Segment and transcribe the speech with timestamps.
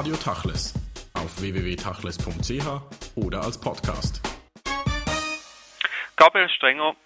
[0.00, 0.72] Radio Tachles
[1.12, 4.22] auf www.tachles.ch oder als Podcast.
[6.16, 6.96] Gabriel Strenger,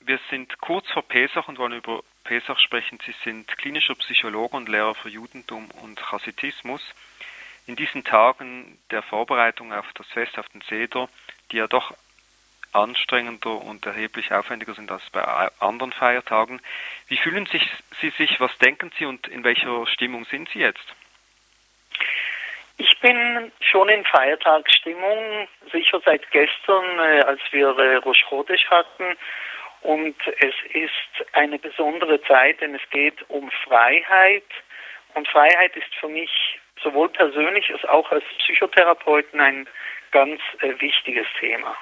[0.00, 2.98] wir sind kurz vor Pesach und wollen über Pesach sprechen.
[3.06, 6.82] Sie sind klinischer Psychologe und Lehrer für Judentum und Chassitismus.
[7.68, 11.08] In diesen Tagen der Vorbereitung auf das Fest, auf den Seder,
[11.52, 11.94] die ja doch
[12.72, 15.22] anstrengender und erheblich aufwendiger sind als bei
[15.60, 16.60] anderen Feiertagen.
[17.06, 20.84] Wie fühlen Sie sich, was denken Sie und in welcher Stimmung sind Sie jetzt?
[22.80, 29.18] Ich bin schon in Feiertagsstimmung, sicher seit gestern, äh, als wir äh, Rosh Chodesh hatten.
[29.82, 34.46] Und es ist eine besondere Zeit, denn es geht um Freiheit.
[35.12, 39.68] Und Freiheit ist für mich sowohl persönlich als auch als Psychotherapeuten ein
[40.10, 41.76] ganz äh, wichtiges Thema.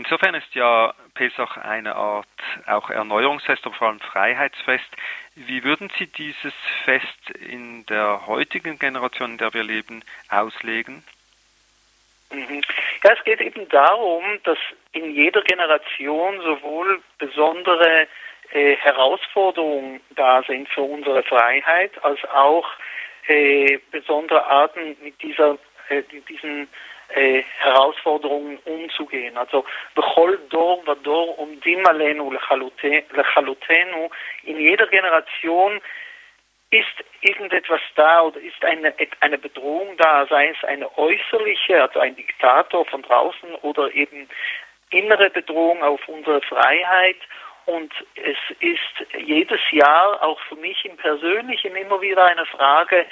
[0.00, 2.26] Insofern ist ja Pesach eine Art
[2.66, 4.88] auch Erneuerungsfest, aber vor allem Freiheitsfest.
[5.34, 6.54] Wie würden Sie dieses
[6.86, 11.04] Fest in der heutigen Generation, in der wir leben, auslegen?
[12.32, 12.62] Mhm.
[13.04, 14.56] Ja, es geht eben darum, dass
[14.92, 18.08] in jeder Generation sowohl besondere
[18.52, 22.66] äh, Herausforderungen da sind für unsere Freiheit, als auch
[23.26, 25.58] äh, besondere Arten mit dieser,
[25.90, 26.68] äh, diesen
[27.14, 29.36] äh, Herausforderungen umzugehen.
[29.36, 34.10] Also bechol dor vador umdim alenu lechalutenu.
[34.44, 35.80] In jeder Generation
[36.70, 42.14] ist irgendetwas da oder ist eine, eine Bedrohung da, sei es eine äußerliche, also ein
[42.14, 44.28] Diktator von draußen oder eben
[44.90, 47.18] innere Bedrohung auf unsere Freiheit.
[47.66, 53.06] Und es ist jedes Jahr auch für mich im Persönlichen immer wieder eine Frage,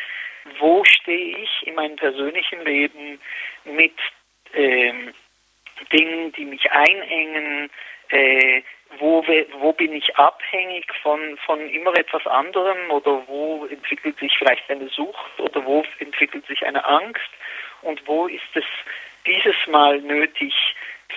[0.59, 3.21] wo stehe ich in meinem persönlichen Leben
[3.65, 3.95] mit
[4.55, 5.13] ähm,
[5.93, 7.71] Dingen, die mich einengen,
[8.11, 8.63] äh,
[8.99, 9.23] wo,
[9.61, 14.89] wo bin ich abhängig von, von immer etwas anderem oder wo entwickelt sich vielleicht eine
[14.89, 17.31] Sucht oder wo entwickelt sich eine Angst
[17.83, 18.65] und wo ist es
[19.27, 20.55] dieses Mal nötig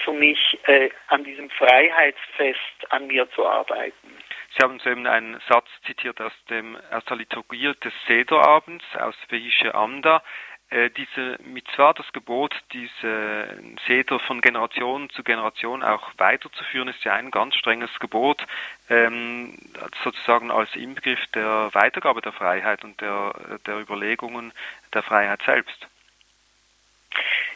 [0.04, 4.18] für mich äh, an diesem Freiheitsfest an mir zu arbeiten.
[4.54, 9.74] Sie haben soeben einen Satz zitiert aus, dem, aus der Liturgie des Sederabends aus Vehische
[9.74, 10.22] Amda.
[10.70, 13.58] Äh, diese Mitzvah, das Gebot, diese
[13.88, 18.46] Seder von Generation zu Generation auch weiterzuführen, ist ja ein ganz strenges Gebot,
[18.90, 19.58] ähm,
[20.04, 23.34] sozusagen als Inbegriff der Weitergabe der Freiheit und der,
[23.66, 24.54] der Überlegungen
[24.94, 25.88] der Freiheit selbst.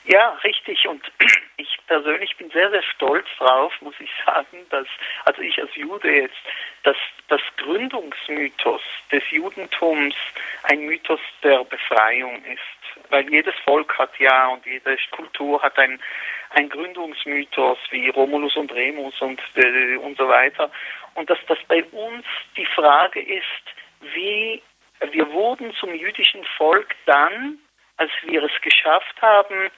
[0.08, 0.88] Ja, richtig.
[0.88, 1.02] Und
[1.58, 4.88] ich persönlich bin sehr, sehr stolz drauf, muss ich sagen, dass,
[5.26, 6.38] also ich als Jude jetzt,
[6.84, 10.16] dass das Gründungsmythos des Judentums
[10.64, 13.10] ein Mythos der Befreiung ist.
[13.10, 16.00] Weil jedes Volk hat ja und jede Kultur hat ein,
[16.52, 20.72] ein Gründungsmythos wie Romulus und Remus und, äh, und so weiter.
[21.16, 23.44] Und dass das bei uns die Frage ist,
[24.14, 24.62] wie
[25.12, 27.58] wir wurden zum jüdischen Volk dann,
[27.98, 29.72] als wir es geschafft haben,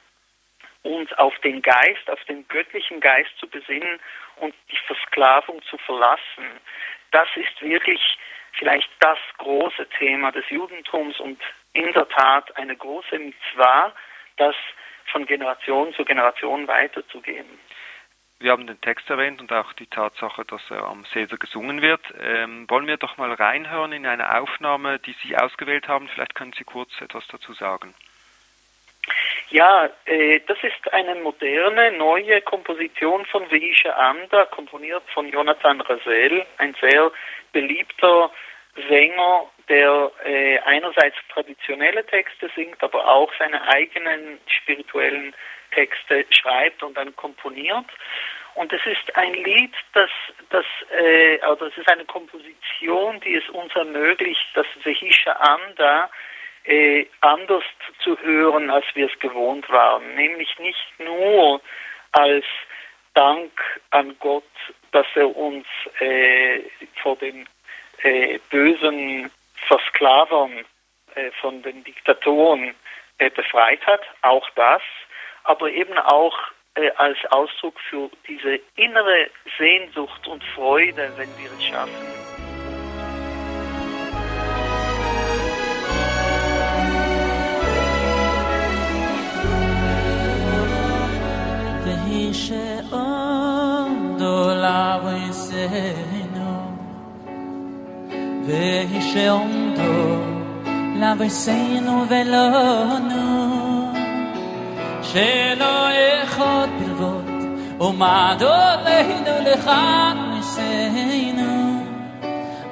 [0.87, 3.99] uns auf den Geist, auf den göttlichen Geist zu besinnen
[4.37, 6.45] und die Versklavung zu verlassen.
[7.11, 8.01] Das ist wirklich
[8.53, 11.39] vielleicht das große Thema des Judentums und
[11.73, 13.93] in der Tat eine große Mitzvah,
[14.37, 14.55] das
[15.11, 17.59] von Generation zu Generation weiterzugeben.
[18.39, 22.01] Wir haben den Text erwähnt und auch die Tatsache, dass er am Seder gesungen wird.
[22.19, 26.07] Ähm, wollen wir doch mal reinhören in eine Aufnahme, die Sie ausgewählt haben.
[26.09, 27.95] Vielleicht können Sie kurz etwas dazu sagen.
[29.49, 36.45] Ja, äh, das ist eine moderne, neue Komposition von Vehisha Amda, komponiert von Jonathan Razel,
[36.57, 37.11] ein sehr
[37.53, 38.29] beliebter
[38.89, 45.33] Sänger, der äh, einerseits traditionelle Texte singt, aber auch seine eigenen spirituellen
[45.71, 47.85] Texte schreibt und dann komponiert.
[48.55, 50.09] Und es ist ein Lied, das,
[50.49, 56.09] das äh, oder es ist eine Komposition, die es uns ermöglicht, das Vehisha Amda
[56.67, 57.63] äh, anders
[58.03, 60.15] zu hören, als wir es gewohnt waren.
[60.15, 61.61] Nämlich nicht nur
[62.11, 62.45] als
[63.13, 63.51] Dank
[63.91, 64.43] an Gott,
[64.91, 65.65] dass er uns
[65.99, 66.61] äh,
[67.01, 67.47] vor den
[68.03, 69.31] äh, bösen
[69.67, 70.65] Versklavern
[71.41, 72.75] von den Diktatoren
[73.17, 74.83] befreit hat, auch das,
[75.45, 76.37] aber eben auch
[76.97, 82.46] als Ausdruck für diese innere Sehnsucht und Freude, wenn wir es schaffen,
[99.17, 100.21] שעומדו
[100.95, 103.93] לבויסנו ולנו
[105.01, 105.89] שלא
[106.23, 107.31] יכול בלבוד
[107.81, 109.71] ומד עולנו לך
[110.31, 111.83] נשינו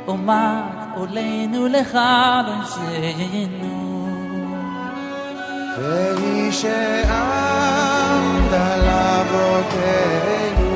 [0.08, 1.98] ומד עולנו לך
[2.48, 3.86] נשינו
[5.78, 7.18] והיא שעמדה
[8.78, 10.76] לאבותינו,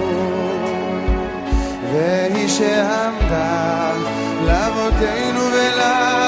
[1.92, 3.90] והיא שעמדה
[4.50, 6.19] לאבותינו ולאבותינו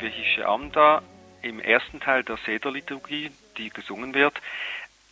[0.00, 1.02] Birchische Amda
[1.42, 4.40] im ersten Teil der Sederliturgie, die gesungen wird.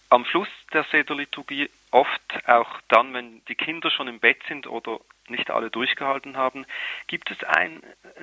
[0.08, 4.99] Am Schluss der Sederliturgie, oft auch dann, wenn die Kinder schon im Bett sind oder
[5.29, 6.64] nicht alle durchgehalten haben,
[7.06, 7.82] gibt es ein,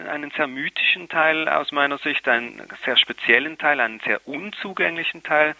[0.10, 5.56] einen sehr mythischen Teil aus meiner Sicht, einen sehr speziellen Teil, einen sehr unzugänglichen Teil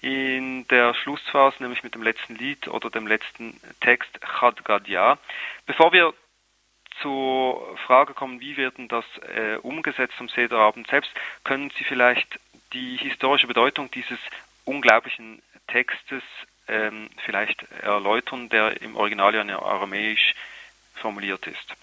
[0.00, 5.18] in der Schlussphase, nämlich mit dem letzten Lied oder dem letzten Text Chad Gadia.
[5.66, 6.14] Bevor wir
[7.00, 9.04] zur Frage kommen, wie wird denn das
[9.34, 11.10] äh, umgesetzt am Sederabend selbst,
[11.44, 12.38] können Sie vielleicht
[12.72, 14.18] die historische Bedeutung dieses
[14.64, 16.22] unglaublichen Textes
[16.68, 20.34] ähm, vielleicht erläutern, der im Original ja in aramäisch
[20.94, 21.74] formuliert ist?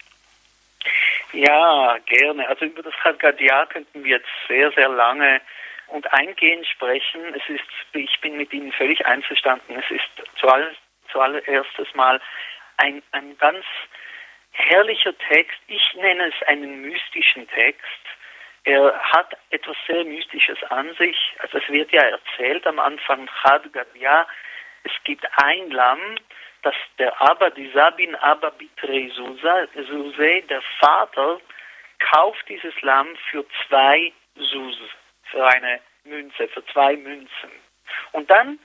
[1.34, 2.48] Ja, gerne.
[2.48, 5.42] Also über das Haggadah könnten wir jetzt sehr, sehr lange
[5.88, 7.22] und eingehend sprechen.
[7.36, 7.64] Es ist,
[7.94, 9.76] ich bin mit Ihnen völlig einverstanden.
[9.76, 10.76] Es ist zuall,
[11.12, 12.20] zuallererstes Mal
[12.78, 13.64] ein, ein ganz
[14.52, 15.58] herrlicher Text.
[15.68, 17.82] Ich nenne es einen mystischen Text.
[18.64, 21.18] Er hat etwas sehr Mystisches an sich.
[21.40, 24.28] Also es wird ja erzählt am Anfang Chad Gadia.
[24.84, 26.18] Es gibt ein Lamm,
[26.62, 31.40] dass der Abba, die Sabin Abba Bitre Suse, der Vater,
[32.12, 34.78] kauft dieses Lamm für zwei Sus,
[35.26, 37.52] für eine Münze, für zwei Münzen.
[38.12, 38.60] Und dann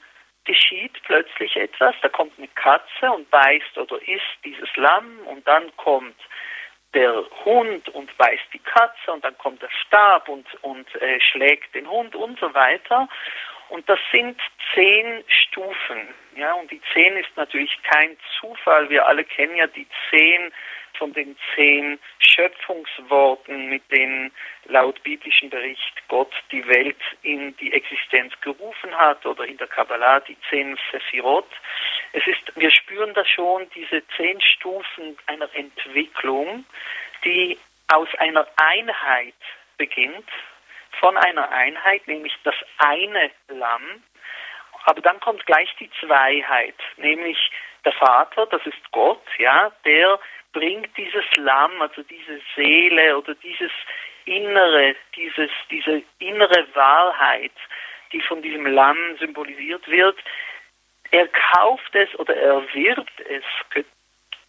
[0.46, 5.74] geschieht plötzlich etwas, da kommt eine Katze und beißt oder isst dieses Lamm und dann
[5.76, 6.16] kommt
[6.94, 11.74] der Hund und beißt die Katze und dann kommt der Stab und, und äh, schlägt
[11.74, 13.08] den Hund und so weiter.
[13.68, 14.40] Und das sind
[14.74, 16.08] zehn Stufen.
[16.36, 18.88] Ja, und die zehn ist natürlich kein Zufall.
[18.88, 20.52] Wir alle kennen ja die zehn
[20.98, 24.32] von den zehn Schöpfungsworten, mit denen
[24.64, 30.20] laut biblischen Bericht Gott die Welt in die Existenz gerufen hat oder in der Kabbalah
[30.20, 31.48] die zehn Sephirot.
[32.12, 36.64] Es ist, wir spüren da schon diese zehn Stufen einer Entwicklung,
[37.24, 37.58] die
[37.88, 39.34] aus einer Einheit
[39.76, 40.28] beginnt,
[41.00, 44.02] von einer Einheit, nämlich das eine Lamm,
[44.86, 47.38] aber dann kommt gleich die Zweiheit, nämlich
[47.86, 50.18] der Vater, das ist Gott, ja, der
[50.52, 53.70] bringt dieses Lamm, also diese Seele oder dieses
[54.24, 57.52] Innere, dieses, diese innere Wahrheit,
[58.12, 60.18] die von diesem Lamm symbolisiert wird,
[61.12, 63.44] er kauft es oder er wirbt es,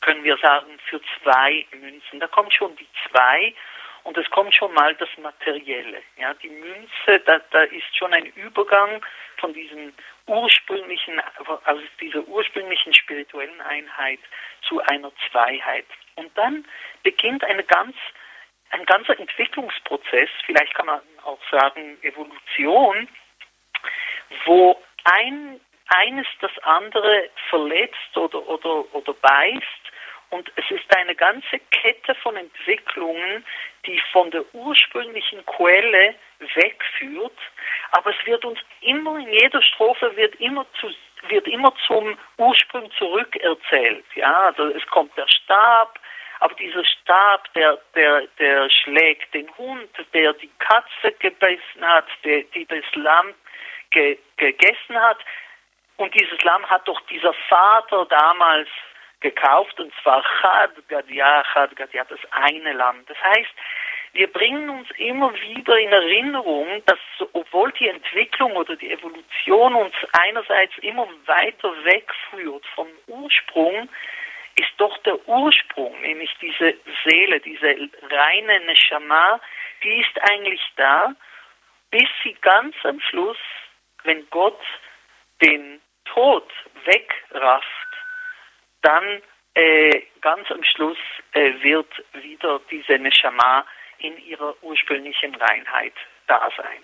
[0.01, 2.20] können wir sagen, für zwei Münzen.
[2.20, 3.53] Da kommt schon die zwei
[4.03, 6.01] und es kommt schon mal das Materielle.
[6.17, 9.06] Ja, die Münze, da, da ist schon ein Übergang
[9.38, 9.94] von diesem
[10.27, 11.22] ursprünglichen,
[11.63, 14.19] also dieser ursprünglichen spirituellen Einheit
[14.67, 15.86] zu einer Zweiheit.
[16.15, 16.65] Und dann
[17.03, 17.96] beginnt eine ganz,
[18.72, 23.07] ein ganzer Entwicklungsprozess, vielleicht kann man auch sagen Evolution,
[24.46, 29.88] wo ein, eines das andere verletzt oder, oder, oder beißt
[30.29, 33.46] und es ist eine ganze Kette von Entwicklungen,
[33.86, 37.38] die von der ursprünglichen Quelle wegführt,
[37.91, 40.91] aber es wird uns immer in jeder Strophe wird immer zu
[41.29, 44.05] wird immer zum Ursprung zurückerzählt.
[44.13, 46.00] Ja, also es kommt der Stab,
[46.39, 52.43] aber dieser Stab, der, der, der schlägt den Hund, der die Katze gebissen hat, der,
[52.43, 53.34] die das Lamm
[53.89, 55.17] ge, gegessen hat.
[55.98, 58.69] Und dieses Lamm hat doch dieser Vater damals
[59.20, 63.04] gekauft, und zwar Chad Gadia, Chad Gadia, das eine Lamm.
[63.08, 63.52] Das heißt,
[64.14, 67.00] wir bringen uns immer wieder in Erinnerung, dass
[67.34, 73.90] obwohl die Entwicklung oder die Evolution uns einerseits immer weiter wegführt vom Ursprung,
[74.56, 77.76] ist doch der Ursprung, nämlich diese Seele, diese
[78.10, 79.40] reine Neshama,
[79.84, 81.14] die ist eigentlich da
[81.92, 83.38] bis sie ganz am Schluss,
[84.04, 84.60] wenn Gott
[85.42, 86.50] den Tod
[86.86, 87.87] wegrafft,
[88.88, 89.22] dann
[89.53, 90.98] äh, ganz am Schluss
[91.34, 93.65] äh, wird wieder diese Neshama
[93.98, 95.94] in ihrer ursprünglichen Reinheit
[96.27, 96.79] da sein.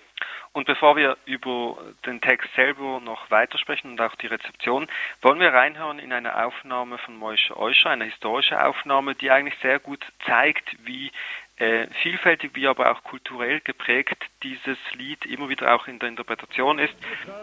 [0.51, 4.87] Und bevor wir über den Text selber noch weitersprechen und auch die Rezeption,
[5.21, 9.79] wollen wir reinhören in eine Aufnahme von Moishe Euscher, eine historische Aufnahme, die eigentlich sehr
[9.79, 11.11] gut zeigt, wie
[11.57, 16.79] äh, vielfältig wie aber auch kulturell geprägt dieses Lied immer wieder auch in der Interpretation
[16.79, 16.93] ist.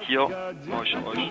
[0.07, 0.29] Hier
[0.67, 1.31] Moishe Euscher.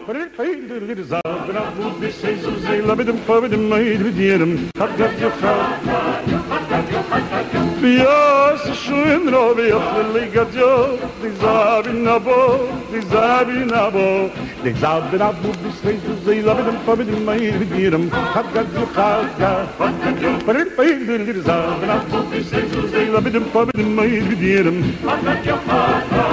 [7.82, 14.30] Bias schön robe auf ligat jo, di zabin abo, di zabin abo,
[14.64, 19.52] di zabin abo bis rein zu sei zabin fabin mei direm, hab gad zu khalka,
[19.80, 24.20] hab gad jo, per pei dir zabin abo bis rein zu sei zabin fabin mei
[24.42, 26.24] direm, hab gad jo khalka,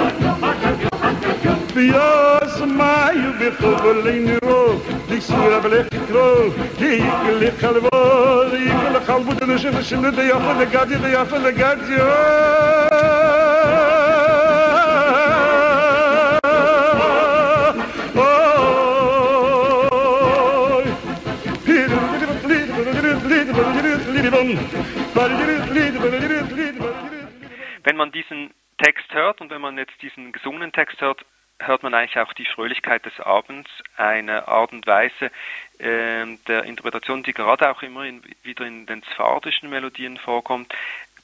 [0.43, 1.53] hab gad jo, hab gad jo.
[1.75, 3.47] Bias mai bi
[6.77, 7.49] kli
[9.07, 11.95] khalbo de shef shef de yafa de gadi de yafa de gadi
[27.83, 28.51] Wenn man diesen
[28.83, 31.21] Text hört und wenn man jetzt diesen gesungenen Text hört,
[31.59, 35.31] hört man eigentlich auch die Fröhlichkeit des Abends, eine Art und Weise
[35.79, 40.73] äh, der Interpretation, die gerade auch immer in, wieder in den sphardischen Melodien vorkommt.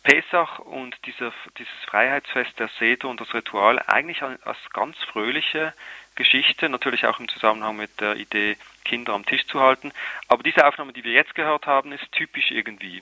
[0.04, 5.74] Pesach und dieser, dieses Freiheitsfest der Seder und das Ritual eigentlich als ganz fröhliche
[6.16, 9.94] Geschichte, natürlich auch im Zusammenhang mit der Idee, Kinder am Tisch zu halten.
[10.28, 13.02] Aber diese Aufnahme, die wir jetzt gehört haben, ist typisch irgendwie.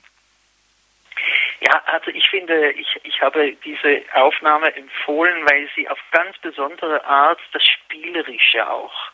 [1.63, 7.05] Ja, also ich finde, ich, ich habe diese Aufnahme empfohlen, weil sie auf ganz besondere
[7.05, 9.11] Art das Spielerische auch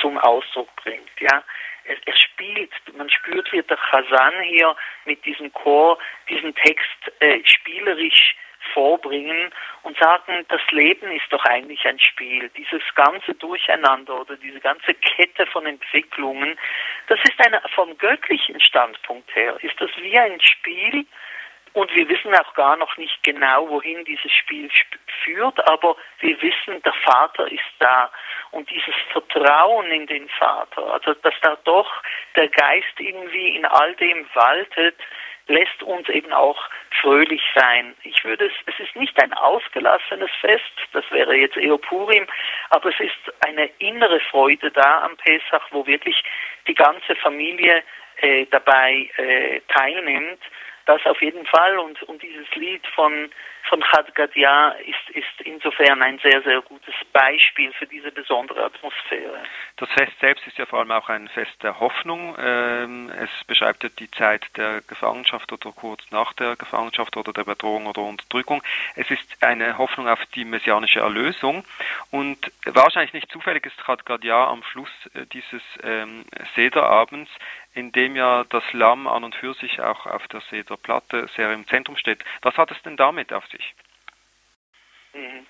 [0.00, 1.10] zum Ausdruck bringt.
[1.18, 1.42] Ja,
[1.84, 5.98] er, er spielt, man spürt, wie der Chazan hier mit diesem Chor
[6.28, 8.36] diesen Text äh, spielerisch
[8.72, 9.50] vorbringen
[9.82, 12.48] und sagen, das Leben ist doch eigentlich ein Spiel.
[12.56, 16.56] Dieses ganze Durcheinander oder diese ganze Kette von Entwicklungen,
[17.08, 21.06] das ist eine, vom göttlichen Standpunkt her, ist das wie ein Spiel,
[21.72, 24.68] und wir wissen auch gar noch nicht genau, wohin dieses Spiel
[25.24, 28.10] führt, aber wir wissen, der Vater ist da.
[28.50, 31.90] Und dieses Vertrauen in den Vater, also dass da doch
[32.36, 34.96] der Geist irgendwie in all dem waltet,
[35.48, 36.60] lässt uns eben auch
[37.00, 37.94] fröhlich sein.
[38.04, 42.26] Ich würde es, es ist nicht ein ausgelassenes Fest, das wäre jetzt eher Purim,
[42.70, 46.22] aber es ist eine innere Freude da am Pesach, wo wirklich
[46.66, 47.82] die ganze Familie
[48.18, 50.40] äh, dabei äh, teilnimmt
[50.86, 53.30] das auf jeden Fall und, und dieses Lied von,
[53.68, 59.42] von Chad Gadia ist, ist insofern ein sehr, sehr gutes Beispiel für diese besondere Atmosphäre.
[59.76, 62.36] Das Fest selbst ist ja vor allem auch ein Fest der Hoffnung.
[62.38, 67.44] Ähm, es beschreibt ja die Zeit der Gefangenschaft oder kurz nach der Gefangenschaft oder der
[67.44, 68.62] Bedrohung oder Unterdrückung.
[68.96, 71.64] Es ist eine Hoffnung auf die messianische Erlösung
[72.10, 76.24] und wahrscheinlich nicht zufällig ist Chad Gadia am Schluss äh, dieses ähm,
[76.56, 77.30] Sederabends
[77.74, 80.42] in dem ja das Lamm an und für sich auch auf der
[80.72, 82.24] Sederplatte sehr im Zentrum steht.
[82.42, 83.74] Was hat es denn damit auf sich?
[85.12, 85.46] Mhm.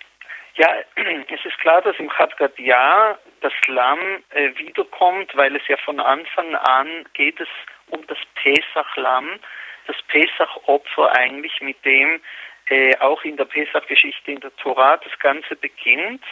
[0.57, 4.01] Ja, es ist klar, dass im Chadgat Jahr das Lamm
[4.31, 7.49] äh, wiederkommt, weil es ja von Anfang an geht es
[7.89, 9.39] um das Pesach-Lamm,
[9.87, 12.21] das Pesach-Opfer eigentlich, mit dem
[12.69, 16.23] äh, auch in der Pesach-Geschichte in der Tora das Ganze beginnt.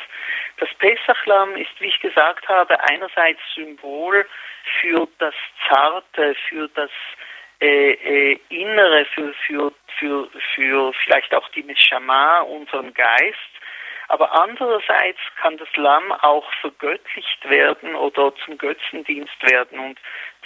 [0.58, 4.26] Das Pesach-Lamm ist, wie ich gesagt habe, einerseits Symbol
[4.80, 5.34] für das
[5.68, 6.90] Zarte, für das
[7.60, 13.36] äh, äh, Innere, für, für, für, für vielleicht auch die Neshama, unseren Geist.
[14.08, 19.78] Aber andererseits kann das Lamm auch vergöttlicht werden oder zum Götzendienst werden.
[19.78, 20.00] Und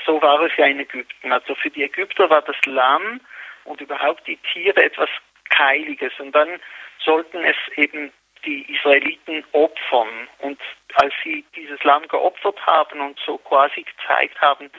[0.04, 1.32] so war es ja in Ägypten.
[1.32, 3.20] Also für die Ägypter war das Lamm
[3.64, 5.08] und überhaupt die Tiere etwas
[5.56, 6.12] Heiliges.
[6.18, 6.60] Und dann
[7.02, 8.12] sollten es eben
[8.44, 10.28] die Israeliten opfern.
[10.38, 10.60] Und
[10.94, 14.70] als sie dieses Lamm geopfert haben und so quasi gezeigt haben,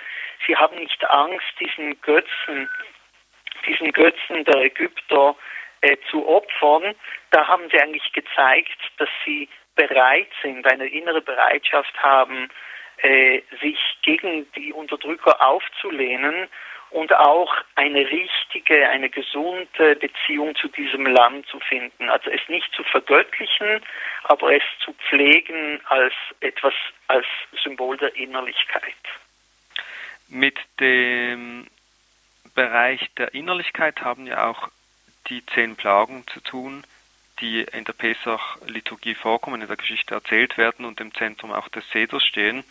[0.45, 2.69] sie haben nicht Angst, diesen Götzen,
[3.67, 5.35] diesen Götzen der Ägypter
[5.81, 6.95] äh, zu opfern,
[7.31, 12.49] da haben sie eigentlich gezeigt, dass sie bereit sind, eine innere Bereitschaft haben,
[12.97, 16.47] äh, sich gegen die Unterdrücker aufzulehnen
[16.95, 22.09] und auch eine richtige, eine gesunde Beziehung zu diesem Land zu finden.
[22.09, 23.81] Also es nicht zu vergöttlichen,
[24.23, 26.73] aber es zu pflegen als etwas,
[27.07, 27.25] als
[27.61, 28.93] Symbol der Innerlichkeit.
[30.29, 31.67] Mit dem
[32.55, 34.69] Bereich der Innerlichkeit haben ja auch
[35.27, 36.85] die zehn Plagen zu tun,
[37.41, 41.83] die in der Pesach-Liturgie vorkommen, in der Geschichte erzählt werden und im Zentrum auch des
[41.91, 42.63] Seders stehen.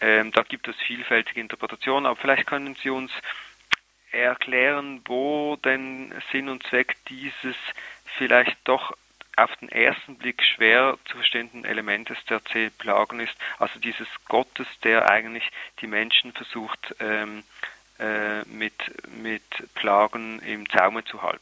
[0.00, 3.12] Ähm, da gibt es vielfältige Interpretationen, aber vielleicht können Sie uns
[4.12, 7.56] erklären, wo denn Sinn und Zweck dieses
[8.16, 8.92] vielleicht doch
[9.36, 14.66] auf den ersten Blick schwer zu verstehenden Elementes der zehn Plagen ist, also dieses Gottes,
[14.82, 15.50] der eigentlich
[15.80, 17.75] die Menschen versucht ähm, äh,
[18.46, 18.74] mit,
[19.22, 19.42] mit
[19.74, 21.40] Plagen im Zaume zu halten.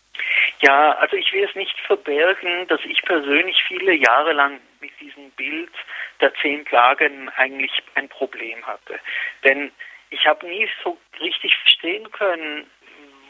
[0.60, 5.30] Ja, also ich will es nicht verbergen, dass ich persönlich viele Jahre lang mit diesem
[5.32, 5.72] Bild
[6.20, 8.98] der zehn Plagen eigentlich ein Problem hatte.
[9.42, 9.72] Denn
[10.10, 12.70] ich habe nie so richtig verstehen können,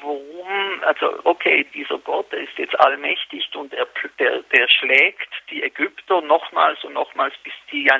[0.03, 3.89] warum, also okay, dieser Gott der ist jetzt allmächtig und er,
[4.19, 7.91] der, der schlägt die Ägypter nochmals und nochmals, bis die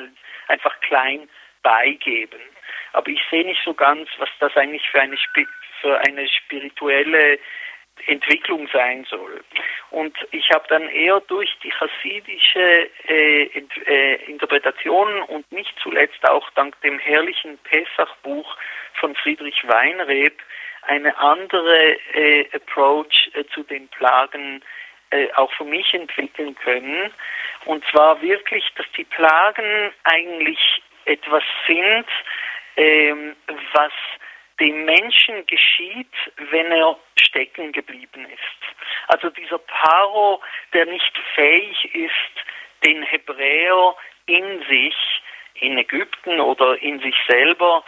[0.47, 1.27] einfach klein
[1.63, 2.41] beigeben.
[2.93, 5.17] Aber ich sehe nicht so ganz, was das eigentlich für eine,
[5.81, 7.39] für eine spirituelle
[8.07, 9.43] Entwicklung sein soll.
[9.89, 16.49] Und ich habe dann eher durch die chassidische äh, äh, Interpretation und nicht zuletzt auch
[16.51, 18.57] dank dem herrlichen Pessach-Buch
[18.95, 20.33] von Friedrich Weinreb
[20.83, 24.61] eine andere äh, Approach äh, zu den Plagen
[25.09, 27.11] äh, auch für mich entwickeln können.
[27.65, 30.59] Und zwar wirklich, dass die Plagen eigentlich
[31.05, 32.05] etwas sind,
[32.77, 33.35] ähm,
[33.73, 33.91] was
[34.59, 38.75] dem Menschen geschieht, wenn er stecken geblieben ist.
[39.07, 40.41] Also dieser Paro,
[40.73, 43.95] der nicht fähig ist, den Hebräer
[44.27, 44.95] in sich,
[45.55, 47.83] in Ägypten oder in sich selber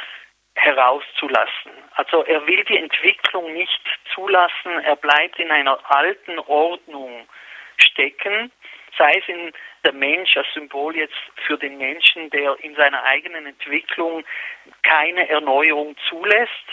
[0.56, 1.72] herauszulassen.
[1.96, 3.82] Also er will die Entwicklung nicht
[4.14, 7.28] zulassen, er bleibt in einer alten Ordnung
[7.78, 8.52] stecken,
[8.98, 9.52] sei es in
[9.86, 14.24] der Mensch als Symbol jetzt für den Menschen, der in seiner eigenen Entwicklung
[14.84, 16.66] keine Erneuerung zulässt,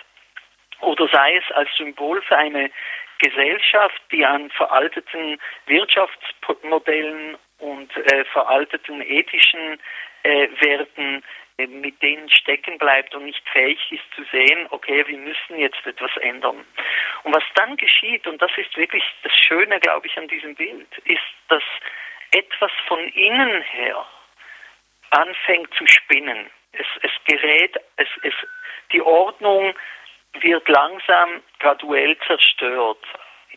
[0.81, 2.71] oder sei es als Symbol für eine
[3.19, 9.79] Gesellschaft, die an veralteten Wirtschaftsmodellen und äh, veralteten ethischen
[10.25, 11.23] äh, Werten
[11.57, 15.87] äh, mit denen stecken bleibt und nicht fähig ist zu sehen, okay, wir müssen jetzt
[15.87, 16.65] etwas ändern.
[17.23, 20.89] Und was dann geschieht, und das ist wirklich das Schöne, glaube ich, an diesem Bild,
[21.05, 21.63] ist, dass
[22.35, 24.05] etwas von innen her
[25.11, 26.51] anfängt zu spinnen.
[26.73, 28.35] Es, es gerät, es, es,
[28.93, 29.75] die Ordnung
[30.41, 33.05] wird langsam graduell zerstört.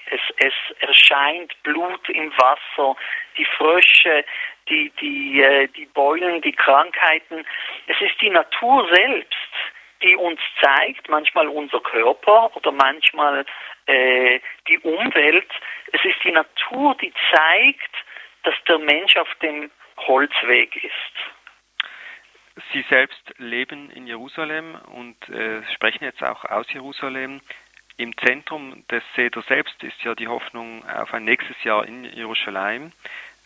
[0.10, 2.96] Es, es erscheint Blut im Wasser,
[3.38, 4.24] die Frösche,
[4.70, 7.46] die, die, äh, die Beulen, die Krankheiten.
[7.88, 9.34] Es ist die Natur selbst,
[10.04, 13.46] die uns zeigt, manchmal unser Körper oder manchmal
[13.88, 15.52] äh, die Umwelt.
[15.92, 17.96] Es ist die Natur, die zeigt,
[18.44, 20.94] dass der Mensch auf dem Holzweg ist.
[22.74, 27.42] Sie selbst leben in Jerusalem und äh, sprechen jetzt auch aus Jerusalem.
[27.98, 32.92] Im Zentrum des Seder selbst ist ja die Hoffnung auf ein nächstes Jahr in Jerusalem.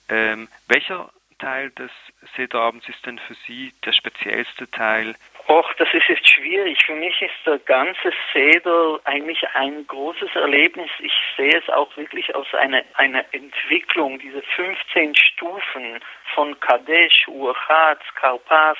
[0.09, 1.91] Ähm, welcher Teil des
[2.35, 5.15] Sederabends ist denn für Sie der speziellste Teil?
[5.51, 6.81] Och, das ist jetzt schwierig.
[6.85, 10.89] Für mich ist der ganze Seder eigentlich ein großes Erlebnis.
[10.99, 15.99] Ich sehe es auch wirklich als eine, eine Entwicklung, diese 15 Stufen
[16.35, 18.77] von Kadesh, Urchatz, Karpas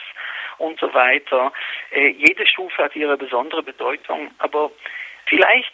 [0.59, 1.51] und so weiter.
[1.89, 4.71] Äh, jede Stufe hat ihre besondere Bedeutung, aber
[5.25, 5.73] vielleicht,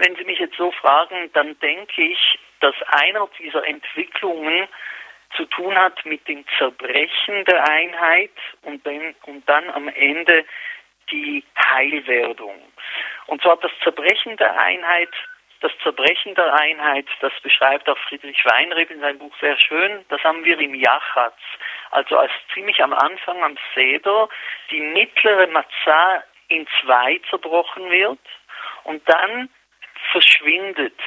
[0.00, 4.66] wenn Sie mich jetzt so fragen, dann denke ich, dass einer dieser Entwicklungen
[5.36, 8.30] zu tun hat mit dem Zerbrechen der Einheit
[8.62, 10.44] und dann, und dann am Ende
[11.10, 12.60] die Heilwerdung.
[13.26, 15.10] Und zwar das Zerbrechen der Einheit,
[15.60, 20.22] das Zerbrechen der Einheit, das beschreibt auch Friedrich Weinreb in seinem Buch sehr schön, das
[20.24, 21.38] haben wir im Jachatz,
[21.90, 24.28] also als ziemlich am Anfang am Seder,
[24.70, 28.18] die mittlere Matzah in zwei zerbrochen wird
[28.84, 29.50] und dann
[30.12, 30.98] verschwindet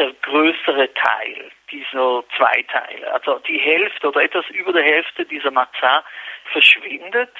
[0.00, 3.12] der größere Teil dieser zwei Teile.
[3.12, 6.02] Also die Hälfte oder etwas über der Hälfte dieser Matzah
[6.52, 7.30] verschwindet.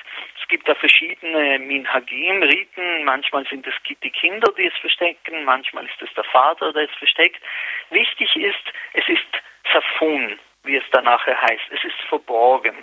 [0.40, 3.04] Es gibt da verschiedene Minhagim, Riten.
[3.04, 6.94] Manchmal sind es die Kinder, die es verstecken, manchmal ist es der Vater, der es
[6.98, 7.42] versteckt.
[7.88, 9.42] Wichtig ist, es ist
[9.72, 11.64] Zafun, wie es da nachher heißt.
[11.70, 12.76] Es ist verborgen.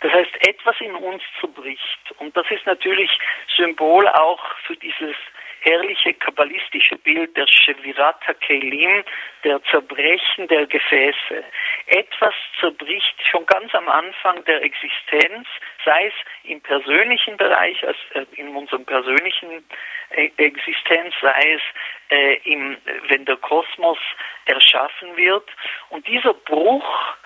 [0.00, 2.14] Das heißt, etwas in uns zerbricht.
[2.18, 3.10] Und das ist natürlich
[3.56, 5.16] Symbol auch für dieses
[5.64, 9.02] herrliche kabbalistische Bild der Shevirata Kelim,
[9.44, 11.44] der Zerbrechen der Gefäße.
[11.86, 15.48] Etwas zerbricht schon ganz am Anfang der Existenz,
[15.84, 16.14] sei es
[16.50, 17.98] im persönlichen Bereich, also
[18.36, 19.64] in unserem persönlichen
[20.10, 21.62] äh, Existenz, sei es
[22.10, 22.76] äh, im,
[23.08, 23.98] wenn der Kosmos
[24.44, 25.48] erschaffen wird.
[25.88, 27.16] Und dieser Bruch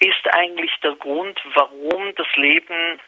[0.00, 3.00] ist eigentlich der Grund, warum das Leben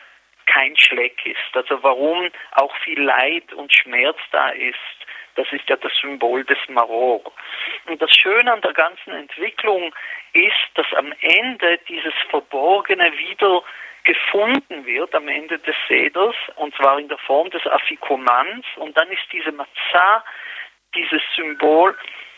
[0.46, 1.54] kein Schleck ist.
[1.54, 4.76] Also warum auch viel Leid und Schmerz da ist,
[5.36, 7.20] das ist ja das Symbol des Maror.
[7.86, 9.94] Und das Schöne an der ganzen Entwicklung
[10.32, 13.62] ist, dass am Ende dieses Verborgene wieder
[14.04, 18.64] gefunden wird, am Ende des Seders, und zwar in der Form des Afikomans.
[18.76, 20.24] Und dann ist diese Matzah,
[20.94, 21.96] dieses Symbol,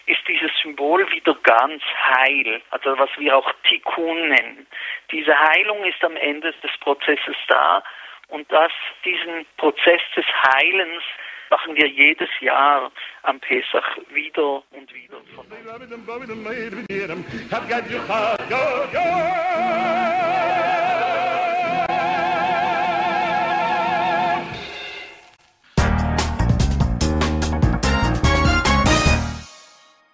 [0.08, 4.66] ist dieses Symbol wieder ganz heil, also was wir auch Tikkun nennen.
[5.12, 7.82] Diese Heilung ist am Ende des Prozesses da
[8.28, 8.72] und das,
[9.04, 11.02] diesen Prozess des Heilens
[11.50, 12.90] machen wir jedes Jahr
[13.22, 15.18] am Pesach wieder und wieder.
[18.48, 18.88] Go,